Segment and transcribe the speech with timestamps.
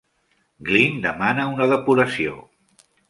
[0.69, 2.39] Glynn demana una depuració.